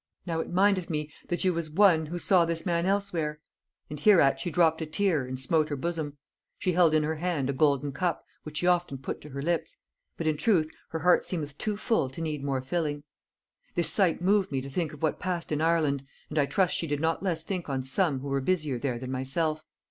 now 0.25 0.39
it 0.39 0.49
mindeth 0.49 0.89
me 0.89 1.11
that 1.27 1.43
you 1.43 1.53
was 1.53 1.69
one 1.69 2.07
who 2.07 2.17
saw 2.17 2.43
this 2.43 2.65
man 2.65 2.87
elsewhere, 2.87 3.39
and 3.87 3.99
hereat 3.99 4.39
she 4.39 4.49
dropped 4.49 4.81
a 4.81 4.85
tear 4.87 5.27
and 5.27 5.39
smote 5.39 5.69
her 5.69 5.75
bosom; 5.75 6.17
she 6.57 6.71
held 6.71 6.95
in 6.95 7.03
her 7.03 7.17
hand 7.17 7.51
a 7.51 7.53
golden 7.53 7.91
cup, 7.91 8.25
which 8.41 8.57
she 8.57 8.65
often 8.65 8.97
put 8.97 9.21
to 9.21 9.29
her 9.29 9.43
lips; 9.43 9.77
but 10.17 10.25
in 10.25 10.37
truth 10.37 10.67
her 10.89 10.97
heart 11.01 11.23
seemeth 11.23 11.55
too 11.59 11.77
full 11.77 12.09
to 12.09 12.19
need 12.19 12.43
more 12.43 12.61
filling. 12.61 13.03
This 13.75 13.91
sight 13.91 14.23
moved 14.23 14.51
me 14.51 14.59
to 14.61 14.69
think 14.71 14.91
of 14.91 15.03
what 15.03 15.19
passed 15.19 15.51
in 15.51 15.61
Ireland, 15.61 16.03
and 16.29 16.39
I 16.39 16.47
trust 16.47 16.75
she 16.77 16.87
did 16.87 16.99
not 16.99 17.21
less 17.21 17.43
think 17.43 17.69
on 17.69 17.83
some 17.83 18.21
who 18.21 18.27
were 18.27 18.41
busier 18.41 18.79
there 18.79 18.97
than 18.97 19.11
myself. 19.11 19.63